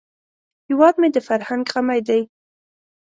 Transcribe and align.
هیواد 0.67 0.95
مې 1.01 1.09
د 1.11 1.17
فرهنګ 1.27 1.63
غمی 1.73 1.99
دی 2.07 2.21